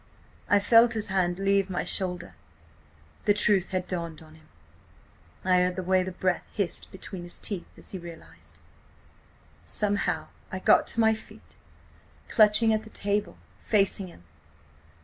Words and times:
I 0.49 0.59
felt 0.59 0.93
his 0.93 1.09
hand 1.09 1.37
leave 1.37 1.69
my 1.69 1.83
shoulder.... 1.83 2.33
The 3.25 3.35
truth 3.35 3.69
had 3.69 3.87
dawned 3.87 4.19
on 4.23 4.33
him. 4.33 4.47
I 5.45 5.57
heard 5.59 5.75
the 5.75 5.83
way 5.83 6.01
the 6.01 6.11
breath 6.11 6.47
hissed 6.51 6.91
between 6.91 7.21
his 7.21 7.37
teeth 7.37 7.69
as 7.77 7.91
he 7.91 7.99
realised.... 7.99 8.61
Somehow 9.63 10.29
I 10.51 10.57
got 10.57 10.87
to 10.87 10.99
my 10.99 11.13
feet, 11.13 11.57
clutching 12.29 12.73
at 12.73 12.81
the 12.81 12.89
table, 12.89 13.37
facing 13.59 14.07
him. 14.07 14.23